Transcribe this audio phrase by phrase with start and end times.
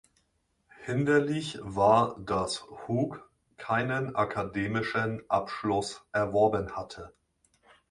[0.83, 3.21] Hinderlich war, dass Hooke
[3.57, 7.13] keinen akademischen Abschluss erworben hatte.